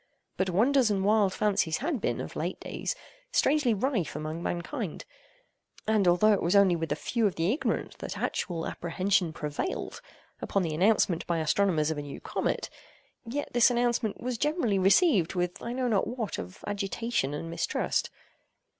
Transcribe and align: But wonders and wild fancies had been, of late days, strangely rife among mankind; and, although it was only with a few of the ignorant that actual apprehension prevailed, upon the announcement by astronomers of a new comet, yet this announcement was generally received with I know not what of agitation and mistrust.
But 0.35 0.49
wonders 0.49 0.89
and 0.89 1.05
wild 1.05 1.31
fancies 1.31 1.77
had 1.77 2.01
been, 2.01 2.19
of 2.21 2.35
late 2.35 2.59
days, 2.59 2.95
strangely 3.31 3.71
rife 3.75 4.15
among 4.15 4.41
mankind; 4.41 5.05
and, 5.85 6.07
although 6.07 6.33
it 6.33 6.41
was 6.41 6.55
only 6.55 6.75
with 6.75 6.91
a 6.91 6.95
few 6.95 7.27
of 7.27 7.35
the 7.35 7.53
ignorant 7.53 7.99
that 7.99 8.17
actual 8.17 8.65
apprehension 8.65 9.31
prevailed, 9.31 10.01
upon 10.41 10.63
the 10.63 10.73
announcement 10.73 11.27
by 11.27 11.37
astronomers 11.37 11.91
of 11.91 11.99
a 11.99 12.01
new 12.01 12.19
comet, 12.19 12.67
yet 13.27 13.53
this 13.53 13.69
announcement 13.69 14.19
was 14.19 14.39
generally 14.39 14.79
received 14.79 15.35
with 15.35 15.61
I 15.61 15.71
know 15.71 15.87
not 15.87 16.07
what 16.07 16.39
of 16.39 16.63
agitation 16.65 17.35
and 17.35 17.47
mistrust. 17.51 18.09